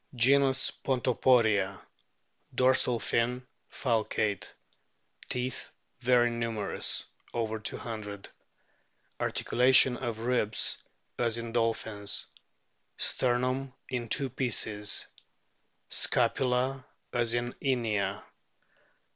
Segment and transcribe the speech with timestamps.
[0.15, 1.79] Genus PONTOPORIA.
[2.55, 4.51] Dorsal fin falcate.
[5.29, 8.27] Teeth very numerous, over 200.
[9.19, 10.81] Articulation of ribs
[11.19, 12.25] as in dolphins.
[12.97, 15.05] Sternum in two pieces.
[15.89, 16.83] Scapula
[17.13, 18.23] as in Inia.